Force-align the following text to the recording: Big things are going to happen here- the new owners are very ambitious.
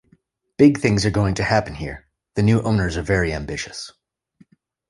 Big 0.57 0.79
things 0.79 1.05
are 1.05 1.11
going 1.11 1.35
to 1.35 1.43
happen 1.43 1.75
here- 1.75 2.07
the 2.35 2.41
new 2.41 2.59
owners 2.63 2.97
are 2.97 3.03
very 3.03 3.31
ambitious. 3.31 3.91